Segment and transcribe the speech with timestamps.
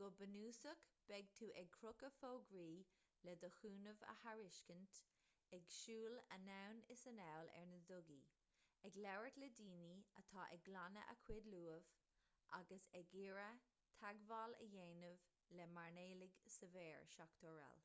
[0.00, 2.76] go bunúsach beidh tú ag crochadh fógraí
[3.28, 5.00] le do chúnamh a thairiscint
[5.56, 8.16] ag siúl anonn is anall ar na dugaí
[8.90, 11.90] ag labhairt le daoine atá ag glanadh a gcuid luamh
[12.60, 13.66] agus ag iarraidh
[14.00, 15.28] teagmháil a dhéanamh
[15.60, 17.84] le mairnéalaigh sa bheár srl